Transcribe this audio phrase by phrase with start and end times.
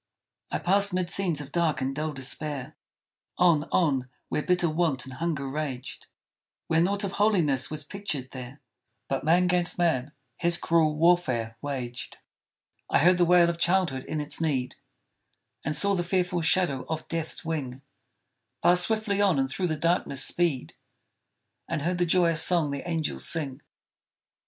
[0.49, 2.75] I passed 'mid scenes of dark and dull despair,
[3.37, 6.07] On, on, where bitter want and hunger raged;
[6.65, 8.61] Where naught of holiness was pictured there,
[9.07, 12.17] But man 'gainst man his cruel warfare waged!
[12.89, 14.75] I heard the wail of childhood in its need,
[15.63, 17.83] And saw the fearful shadow of Death's wing
[18.63, 20.73] Pass swiftly on and through the darkness speed,
[21.69, 23.61] And heard the joyous song the angels sing!